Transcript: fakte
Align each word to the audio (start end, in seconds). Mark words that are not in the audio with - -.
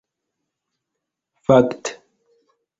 fakte 1.45 1.91